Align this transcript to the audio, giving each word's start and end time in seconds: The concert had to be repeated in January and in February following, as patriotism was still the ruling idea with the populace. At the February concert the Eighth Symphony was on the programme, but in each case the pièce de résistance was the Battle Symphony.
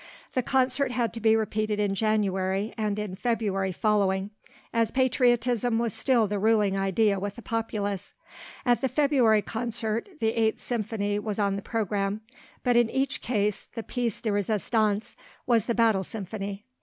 The 0.33 0.41
concert 0.41 0.89
had 0.89 1.13
to 1.13 1.19
be 1.19 1.35
repeated 1.35 1.79
in 1.79 1.93
January 1.93 2.73
and 2.75 2.97
in 2.97 3.15
February 3.15 3.71
following, 3.71 4.31
as 4.73 4.89
patriotism 4.89 5.77
was 5.77 5.93
still 5.93 6.25
the 6.25 6.39
ruling 6.39 6.75
idea 6.75 7.19
with 7.19 7.35
the 7.35 7.43
populace. 7.43 8.15
At 8.65 8.81
the 8.81 8.89
February 8.89 9.43
concert 9.43 10.09
the 10.19 10.31
Eighth 10.33 10.59
Symphony 10.59 11.19
was 11.19 11.37
on 11.37 11.55
the 11.55 11.61
programme, 11.61 12.21
but 12.63 12.75
in 12.75 12.89
each 12.89 13.21
case 13.21 13.67
the 13.73 13.83
pièce 13.83 14.23
de 14.23 14.31
résistance 14.31 15.15
was 15.45 15.67
the 15.67 15.75
Battle 15.75 16.03
Symphony. 16.03 16.65